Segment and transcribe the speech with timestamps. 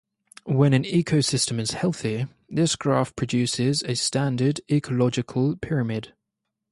[0.47, 6.11] When an ecosystem is healthy, this graph produces a standard "ecological pyramid".